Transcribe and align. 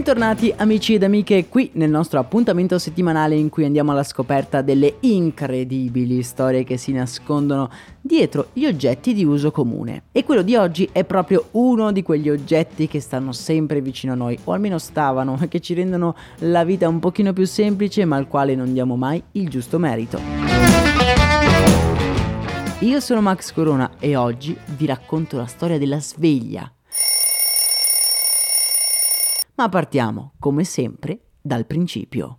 Bentornati 0.00 0.50
amici 0.56 0.94
ed 0.94 1.02
amiche 1.02 1.46
qui 1.48 1.72
nel 1.74 1.90
nostro 1.90 2.18
appuntamento 2.18 2.78
settimanale 2.78 3.34
in 3.34 3.50
cui 3.50 3.66
andiamo 3.66 3.92
alla 3.92 4.02
scoperta 4.02 4.62
delle 4.62 4.94
incredibili 5.00 6.22
storie 6.22 6.64
che 6.64 6.78
si 6.78 6.92
nascondono 6.92 7.68
dietro 8.00 8.46
gli 8.54 8.64
oggetti 8.64 9.12
di 9.12 9.26
uso 9.26 9.50
comune. 9.50 10.04
E 10.10 10.24
quello 10.24 10.40
di 10.40 10.56
oggi 10.56 10.88
è 10.90 11.04
proprio 11.04 11.48
uno 11.50 11.92
di 11.92 12.02
quegli 12.02 12.30
oggetti 12.30 12.88
che 12.88 12.98
stanno 12.98 13.32
sempre 13.32 13.82
vicino 13.82 14.14
a 14.14 14.16
noi, 14.16 14.38
o 14.44 14.52
almeno 14.52 14.78
stavano, 14.78 15.38
che 15.50 15.60
ci 15.60 15.74
rendono 15.74 16.16
la 16.38 16.64
vita 16.64 16.88
un 16.88 16.98
pochino 16.98 17.34
più 17.34 17.44
semplice 17.44 18.06
ma 18.06 18.16
al 18.16 18.26
quale 18.26 18.54
non 18.54 18.72
diamo 18.72 18.96
mai 18.96 19.22
il 19.32 19.50
giusto 19.50 19.78
merito. 19.78 20.18
Io 22.78 23.00
sono 23.00 23.20
Max 23.20 23.52
Corona 23.52 23.90
e 23.98 24.16
oggi 24.16 24.56
vi 24.78 24.86
racconto 24.86 25.36
la 25.36 25.44
storia 25.44 25.76
della 25.76 26.00
sveglia 26.00 26.72
ma 29.60 29.68
partiamo, 29.68 30.32
come 30.38 30.64
sempre, 30.64 31.20
dal 31.38 31.66
principio. 31.66 32.38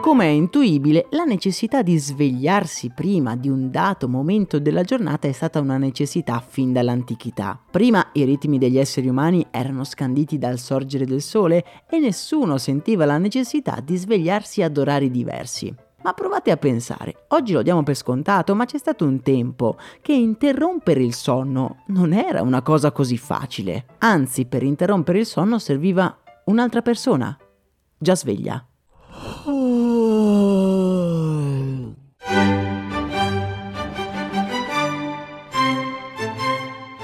Come 0.00 0.24
è 0.26 0.28
intuibile, 0.28 1.08
la 1.10 1.24
necessità 1.24 1.82
di 1.82 1.98
svegliarsi 1.98 2.92
prima 2.94 3.34
di 3.34 3.48
un 3.48 3.72
dato 3.72 4.08
momento 4.08 4.60
della 4.60 4.82
giornata 4.82 5.26
è 5.26 5.32
stata 5.32 5.58
una 5.58 5.76
necessità 5.76 6.38
fin 6.38 6.72
dall'antichità. 6.72 7.60
Prima 7.68 8.10
i 8.12 8.22
ritmi 8.22 8.58
degli 8.58 8.78
esseri 8.78 9.08
umani 9.08 9.44
erano 9.50 9.82
scanditi 9.82 10.38
dal 10.38 10.58
sorgere 10.58 11.04
del 11.04 11.20
sole 11.20 11.64
e 11.90 11.98
nessuno 11.98 12.58
sentiva 12.58 13.04
la 13.04 13.18
necessità 13.18 13.80
di 13.82 13.96
svegliarsi 13.96 14.62
ad 14.62 14.78
orari 14.78 15.10
diversi. 15.10 15.74
Ma 16.02 16.14
provate 16.14 16.50
a 16.50 16.56
pensare, 16.56 17.26
oggi 17.28 17.52
lo 17.52 17.62
diamo 17.62 17.82
per 17.82 17.94
scontato, 17.94 18.54
ma 18.54 18.64
c'è 18.64 18.78
stato 18.78 19.04
un 19.04 19.20
tempo 19.20 19.76
che 20.00 20.12
interrompere 20.12 21.02
il 21.02 21.14
sonno 21.14 21.82
non 21.88 22.12
era 22.12 22.40
una 22.40 22.62
cosa 22.62 22.90
così 22.90 23.18
facile. 23.18 23.86
Anzi, 23.98 24.46
per 24.46 24.62
interrompere 24.62 25.18
il 25.18 25.26
sonno 25.26 25.58
serviva 25.58 26.16
un'altra 26.46 26.80
persona, 26.80 27.36
già 27.98 28.14
sveglia. 28.16 28.64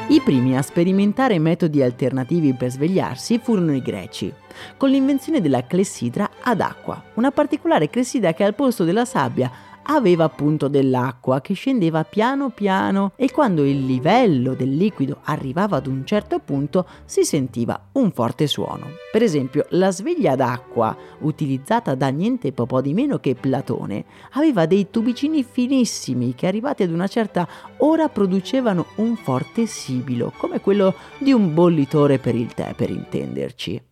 I 0.09 0.21
primi 0.21 0.57
a 0.57 0.63
sperimentare 0.63 1.37
metodi 1.41 1.83
alternativi 1.83 2.55
per 2.55 2.71
svegliarsi 2.71 3.41
furono 3.43 3.75
i 3.75 3.83
greci, 3.83 4.33
con 4.77 4.89
l'invenzione 4.89 5.41
della 5.41 5.67
clessidra 5.67 6.31
ad 6.43 6.61
acqua, 6.61 7.03
una 7.15 7.33
particolare 7.33 7.91
clessidra 7.91 8.33
che 8.33 8.45
al 8.45 8.55
posto 8.55 8.85
della 8.85 9.05
sabbia 9.05 9.51
aveva 9.87 10.25
appunto 10.25 10.69
dell'acqua 10.69 11.41
che 11.41 11.55
scendeva 11.55 12.05
piano 12.05 12.51
piano 12.51 13.13
e 13.17 13.31
quando 13.31 13.65
il 13.65 13.85
livello 13.85 14.55
del 14.55 14.75
liquido 14.75 15.21
arrivava 15.25 15.77
ad 15.77 15.87
un 15.87 16.05
certo 16.05 16.39
punto 16.39 16.87
si 17.05 17.25
sentiva 17.25 17.89
un 17.93 18.11
forte 18.13 18.47
suono. 18.47 18.87
Per 19.11 19.23
esempio, 19.23 19.67
la 19.71 19.91
sveglia 19.91 20.35
d'acqua, 20.37 20.97
utilizzata 21.21 21.95
da 21.95 22.09
niente 22.09 22.53
po' 22.53 22.81
di 22.81 22.95
meno 22.95 23.19
che 23.19 23.35
Platone, 23.35 24.05
aveva 24.33 24.67
dei 24.67 24.89
tubicini 24.91 25.43
finissimi 25.43 26.35
che 26.35 26.47
arrivati 26.47 26.83
ad 26.83 26.91
una 26.91 27.07
certa 27.07 27.47
ora 27.79 28.09
producevano 28.09 28.87
un 28.97 29.17
forte 29.17 29.67
sibilo, 29.67 30.33
come 30.37 30.61
quello 30.61 30.95
di 31.19 31.33
un 31.33 31.55
bollitore 31.55 32.19
per 32.19 32.35
il 32.35 32.53
tè, 32.55 32.75
per 32.75 32.91
intenderci. 32.91 33.83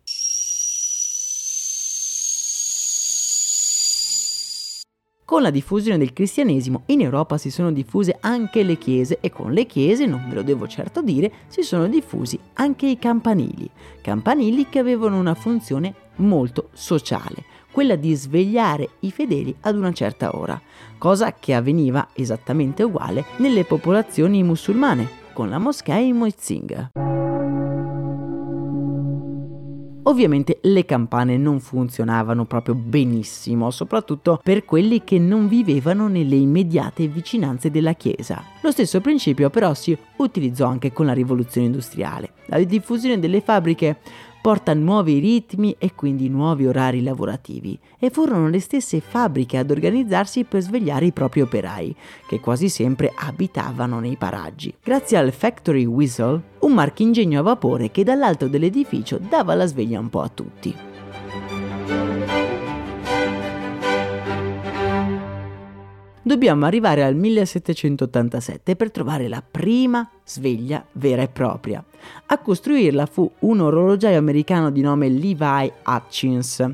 Con 5.25 5.41
la 5.41 5.49
diffusione 5.49 5.97
del 5.97 6.13
cristianesimo 6.13 6.83
in 6.85 7.01
Europa 7.01 7.39
si 7.39 7.49
sono 7.49 7.71
diffuse 7.71 8.15
anche 8.19 8.61
le 8.61 8.77
chiese 8.77 9.17
e 9.21 9.31
con 9.31 9.53
le 9.53 9.65
chiese, 9.65 10.05
non 10.05 10.23
ve 10.29 10.35
lo 10.35 10.43
devo 10.43 10.67
certo 10.67 11.01
dire, 11.01 11.31
si 11.47 11.63
sono 11.63 11.87
diffusi 11.87 12.39
anche 12.53 12.85
i 12.85 12.99
campanili. 12.99 13.67
Campanili 14.01 14.69
che 14.69 14.77
avevano 14.77 15.17
una 15.17 15.33
funzione 15.33 15.95
molto 16.17 16.69
sociale, 16.73 17.43
quella 17.71 17.95
di 17.95 18.13
svegliare 18.13 18.87
i 18.99 19.09
fedeli 19.09 19.53
ad 19.61 19.75
una 19.75 19.93
certa 19.93 20.37
ora, 20.37 20.61
cosa 20.99 21.33
che 21.33 21.55
avveniva 21.55 22.09
esattamente 22.13 22.83
uguale 22.83 23.25
nelle 23.37 23.65
popolazioni 23.65 24.43
musulmane, 24.43 25.09
con 25.33 25.49
la 25.49 25.57
moschea 25.57 25.97
in 25.97 26.17
Muezzing. 26.17 27.24
Ovviamente 30.07 30.59
le 30.61 30.85
campane 30.85 31.35
non 31.35 31.59
funzionavano 31.59 32.45
proprio 32.45 32.75
benissimo, 32.75 33.71
soprattutto 33.71 34.39
per 34.43 34.63
quelli 34.63 35.03
che 35.03 35.17
non 35.17 35.47
vivevano 35.47 36.07
nelle 36.07 36.35
immediate 36.35 37.07
vicinanze 37.07 37.71
della 37.71 37.93
chiesa. 37.93 38.43
Lo 38.61 38.71
stesso 38.71 39.01
principio 39.01 39.49
però 39.49 39.73
si 39.73 39.97
utilizzò 40.17 40.67
anche 40.67 40.93
con 40.93 41.07
la 41.07 41.13
rivoluzione 41.13 41.67
industriale. 41.67 42.33
La 42.45 42.59
diffusione 42.63 43.17
delle 43.17 43.41
fabbriche 43.41 43.97
porta 44.45 44.75
nuovi 44.75 45.17
ritmi 45.17 45.75
e 45.79 45.95
quindi 45.95 46.29
nuovi 46.29 46.67
orari 46.67 47.01
lavorativi 47.01 47.79
e 47.97 48.11
furono 48.11 48.47
le 48.47 48.59
stesse 48.59 48.99
fabbriche 48.99 49.57
ad 49.57 49.71
organizzarsi 49.71 50.43
per 50.43 50.61
svegliare 50.61 51.07
i 51.07 51.11
propri 51.11 51.41
operai, 51.41 51.95
che 52.27 52.39
quasi 52.39 52.69
sempre 52.69 53.11
abitavano 53.11 53.99
nei 53.99 54.17
paraggi. 54.17 54.71
Grazie 54.83 55.17
al 55.17 55.31
Factory 55.31 55.85
Whistle, 55.85 56.39
un 56.59 56.73
marchingegno 56.73 57.39
a 57.39 57.41
vapore 57.41 57.89
che 57.89 58.03
dall'alto 58.03 58.47
dell'edificio 58.47 59.17
dava 59.17 59.55
la 59.55 59.65
sveglia 59.65 59.99
un 59.99 60.09
po' 60.09 60.21
a 60.21 60.29
tutti. 60.29 60.75
Dobbiamo 66.25 66.65
arrivare 66.65 67.03
al 67.03 67.15
1787 67.15 68.75
per 68.75 68.89
trovare 68.89 69.27
la 69.27 69.43
prima 69.49 70.09
sveglia 70.25 70.83
vera 70.93 71.21
e 71.21 71.27
propria. 71.27 71.83
A 72.25 72.39
costruirla 72.39 73.05
fu 73.05 73.31
un 73.41 73.59
orologiaio 73.59 74.17
americano 74.17 74.71
di 74.71 74.81
nome 74.81 75.07
Levi 75.07 75.71
Hutchins. 75.85 76.67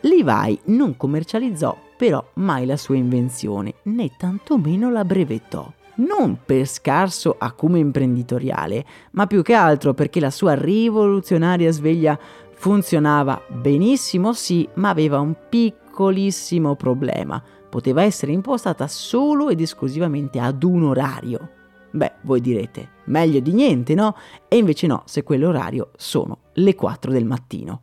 Levi 0.00 0.60
non 0.64 0.96
commercializzò 0.96 1.86
però 1.96 2.24
mai 2.34 2.66
la 2.66 2.76
sua 2.76 2.96
invenzione, 2.96 3.74
né 3.84 4.10
tantomeno 4.16 4.90
la 4.90 5.04
brevettò 5.04 5.72
non 5.98 6.38
per 6.46 6.64
scarso 6.68 7.34
acume 7.36 7.80
imprenditoriale, 7.80 8.84
ma 9.12 9.26
più 9.26 9.42
che 9.42 9.54
altro 9.54 9.94
perché 9.94 10.20
la 10.20 10.30
sua 10.30 10.54
rivoluzionaria 10.54 11.72
sveglia 11.72 12.16
funzionava 12.52 13.42
benissimo, 13.48 14.32
sì, 14.32 14.68
ma 14.74 14.90
aveva 14.90 15.18
un 15.18 15.34
piccolissimo 15.48 16.76
problema 16.76 17.42
poteva 17.68 18.02
essere 18.02 18.32
impostata 18.32 18.86
solo 18.86 19.48
ed 19.48 19.60
esclusivamente 19.60 20.38
ad 20.38 20.62
un 20.62 20.84
orario. 20.84 21.50
Beh, 21.90 22.12
voi 22.22 22.40
direte, 22.40 22.88
meglio 23.04 23.40
di 23.40 23.52
niente, 23.52 23.94
no? 23.94 24.14
E 24.46 24.56
invece 24.56 24.86
no, 24.86 25.02
se 25.06 25.22
quell'orario 25.22 25.90
sono 25.96 26.38
le 26.54 26.74
4 26.74 27.12
del 27.12 27.24
mattino. 27.24 27.82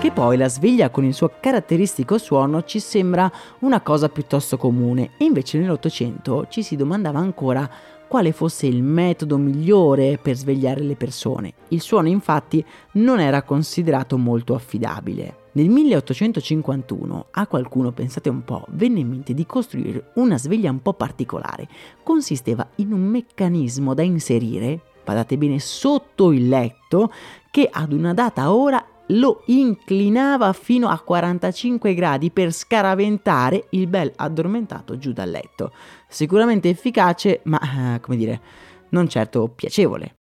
Che 0.00 0.12
poi 0.12 0.38
la 0.38 0.48
sveglia 0.48 0.88
con 0.88 1.04
il 1.04 1.12
suo 1.12 1.30
caratteristico 1.40 2.16
suono 2.16 2.64
ci 2.64 2.80
sembra 2.80 3.30
una 3.58 3.82
cosa 3.82 4.08
piuttosto 4.08 4.56
comune 4.56 5.10
e 5.18 5.24
invece 5.24 5.58
nell'Ottocento 5.58 6.46
ci 6.48 6.62
si 6.62 6.74
domandava 6.74 7.18
ancora 7.18 7.68
quale 8.08 8.32
fosse 8.32 8.66
il 8.66 8.82
metodo 8.82 9.36
migliore 9.36 10.18
per 10.20 10.36
svegliare 10.36 10.80
le 10.80 10.96
persone. 10.96 11.52
Il 11.68 11.82
suono 11.82 12.08
infatti 12.08 12.64
non 12.92 13.20
era 13.20 13.42
considerato 13.42 14.16
molto 14.16 14.54
affidabile. 14.54 15.39
Nel 15.52 15.68
1851 15.68 17.26
a 17.32 17.46
qualcuno, 17.48 17.90
pensate 17.90 18.28
un 18.28 18.44
po', 18.44 18.64
venne 18.70 19.00
in 19.00 19.08
mente 19.08 19.34
di 19.34 19.46
costruire 19.46 20.12
una 20.14 20.38
sveglia 20.38 20.70
un 20.70 20.80
po' 20.80 20.92
particolare. 20.92 21.68
Consisteva 22.04 22.68
in 22.76 22.92
un 22.92 23.00
meccanismo 23.00 23.92
da 23.94 24.02
inserire, 24.02 24.80
badate 25.04 25.36
bene, 25.36 25.58
sotto 25.58 26.30
il 26.30 26.48
letto 26.48 27.12
che 27.50 27.68
ad 27.70 27.92
una 27.92 28.14
data 28.14 28.52
ora 28.52 28.84
lo 29.08 29.42
inclinava 29.46 30.52
fino 30.52 30.88
a 30.88 31.00
45 31.00 31.94
gradi 31.94 32.30
per 32.30 32.52
scaraventare 32.52 33.66
il 33.70 33.88
bel 33.88 34.12
addormentato 34.14 34.98
giù 34.98 35.12
dal 35.12 35.30
letto. 35.30 35.72
Sicuramente 36.08 36.68
efficace, 36.68 37.40
ma 37.44 37.94
eh, 37.94 38.00
come 38.00 38.16
dire, 38.16 38.40
non 38.90 39.08
certo 39.08 39.48
piacevole. 39.48 40.18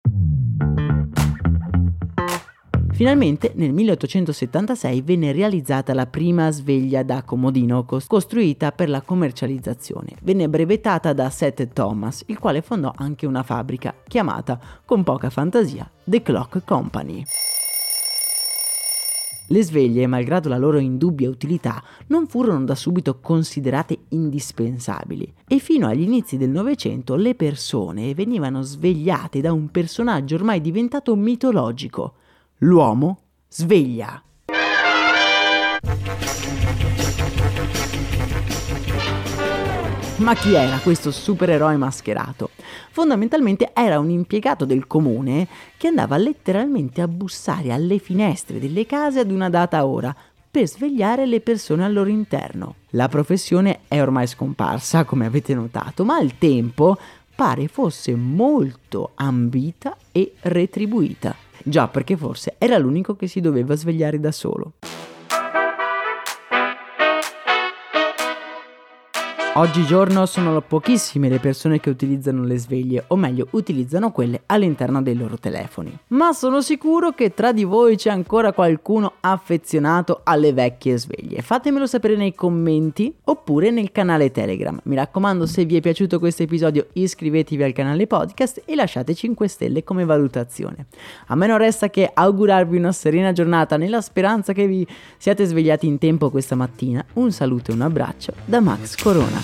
Finalmente 2.95 3.51
nel 3.55 3.73
1876 3.73 5.01
venne 5.01 5.33
realizzata 5.33 5.93
la 5.93 6.05
prima 6.05 6.49
sveglia 6.49 7.03
da 7.03 7.23
comodino 7.23 7.83
costruita 7.83 8.71
per 8.71 8.87
la 8.87 9.01
commercializzazione. 9.01 10.15
Venne 10.21 10.47
brevettata 10.47 11.11
da 11.11 11.29
Seth 11.29 11.73
Thomas, 11.73 12.23
il 12.27 12.39
quale 12.39 12.61
fondò 12.61 12.93
anche 12.95 13.25
una 13.25 13.43
fabbrica 13.43 13.93
chiamata, 14.07 14.57
con 14.85 15.03
poca 15.03 15.29
fantasia, 15.29 15.91
The 16.05 16.21
Clock 16.21 16.63
Company. 16.63 17.25
Le 19.49 19.61
sveglie, 19.61 20.07
malgrado 20.07 20.47
la 20.47 20.57
loro 20.57 20.79
indubbia 20.79 21.29
utilità, 21.29 21.83
non 22.07 22.27
furono 22.27 22.63
da 22.63 22.75
subito 22.75 23.19
considerate 23.19 24.05
indispensabili 24.09 25.33
e 25.45 25.59
fino 25.59 25.87
agli 25.87 26.03
inizi 26.03 26.37
del 26.37 26.49
Novecento 26.49 27.15
le 27.15 27.35
persone 27.35 28.13
venivano 28.13 28.61
svegliate 28.61 29.41
da 29.41 29.51
un 29.51 29.69
personaggio 29.69 30.35
ormai 30.35 30.61
diventato 30.61 31.13
mitologico, 31.17 32.13
l'uomo 32.59 33.19
sveglia. 33.49 34.21
Ma 40.17 40.33
chi 40.33 40.53
era 40.53 40.77
questo 40.77 41.11
supereroe 41.11 41.75
mascherato? 41.75 42.51
Fondamentalmente 42.91 43.71
era 43.73 43.99
un 43.99 44.09
impiegato 44.09 44.63
del 44.63 44.87
comune 44.87 45.45
che 45.75 45.87
andava 45.87 46.15
letteralmente 46.15 47.01
a 47.01 47.07
bussare 47.09 47.73
alle 47.73 47.99
finestre 47.99 48.57
delle 48.57 48.85
case 48.85 49.19
ad 49.19 49.29
una 49.29 49.49
data 49.49 49.85
ora 49.85 50.15
per 50.49 50.69
svegliare 50.69 51.25
le 51.25 51.41
persone 51.41 51.83
al 51.83 51.91
loro 51.91 52.09
interno. 52.09 52.75
La 52.91 53.09
professione 53.09 53.81
è 53.89 54.01
ormai 54.01 54.25
scomparsa, 54.25 55.03
come 55.03 55.25
avete 55.25 55.53
notato, 55.53 56.05
ma 56.05 56.15
al 56.15 56.37
tempo 56.37 56.97
pare 57.35 57.67
fosse 57.67 58.15
molto 58.15 59.11
ambita 59.15 59.97
e 60.13 60.35
retribuita. 60.39 61.44
Già 61.67 61.87
perché 61.87 62.15
forse 62.15 62.57
era 62.59 62.77
l'unico 62.77 63.15
che 63.15 63.25
si 63.25 63.41
doveva 63.41 63.75
svegliare 63.75 64.19
da 64.19 64.31
solo. 64.31 64.73
Oggigiorno 69.57 70.25
sono 70.25 70.59
pochissime 70.59 71.29
le 71.29 71.39
persone 71.39 71.79
che 71.79 71.89
utilizzano 71.89 72.43
le 72.43 72.57
sveglie, 72.57 73.05
o 73.07 73.15
meglio, 73.15 73.47
utilizzano 73.51 74.11
quelle 74.11 74.41
all'interno 74.47 75.01
dei 75.01 75.15
loro 75.15 75.37
telefoni. 75.37 75.97
Ma 76.07 76.33
sono 76.33 76.59
sicuro 76.59 77.11
che 77.11 77.33
tra 77.33 77.53
di 77.53 77.63
voi 77.63 77.95
c'è 77.95 78.09
ancora 78.09 78.51
qualcuno 78.51 79.13
affezionato 79.21 80.19
alle 80.25 80.51
vecchie 80.51 80.97
sveglie. 80.97 81.41
Fatemelo 81.41 81.87
sapere 81.87 82.17
nei 82.17 82.35
commenti 82.35 83.15
oppure 83.23 83.71
nel 83.71 83.93
canale 83.93 84.29
Telegram. 84.29 84.77
Mi 84.83 84.95
raccomando, 84.95 85.45
se 85.45 85.63
vi 85.63 85.77
è 85.77 85.79
piaciuto 85.79 86.19
questo 86.19 86.43
episodio, 86.43 86.87
iscrivetevi 86.91 87.63
al 87.63 87.71
canale 87.71 88.07
podcast 88.07 88.61
e 88.65 88.75
lasciate 88.75 89.15
5 89.15 89.47
stelle 89.47 89.85
come 89.85 90.03
valutazione. 90.03 90.87
A 91.27 91.35
me 91.35 91.47
non 91.47 91.59
resta 91.59 91.89
che 91.89 92.11
augurarvi 92.13 92.75
una 92.75 92.91
serena 92.91 93.31
giornata 93.31 93.77
nella 93.77 94.01
speranza 94.01 94.51
che 94.51 94.67
vi 94.67 94.85
siate 95.15 95.45
svegliati 95.45 95.87
in 95.87 95.97
tempo 95.97 96.29
questa 96.29 96.55
mattina. 96.55 97.05
Un 97.13 97.31
saluto 97.31 97.71
e 97.71 97.73
un 97.75 97.83
abbraccio 97.83 98.33
da 98.43 98.59
Max 98.59 99.01
Corona. 99.01 99.43